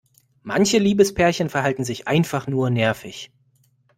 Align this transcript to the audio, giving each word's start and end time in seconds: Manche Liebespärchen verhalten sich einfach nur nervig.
Manche 0.41 0.79
Liebespärchen 0.79 1.47
verhalten 1.51 1.83
sich 1.83 2.07
einfach 2.07 2.47
nur 2.47 2.71
nervig. 2.71 3.29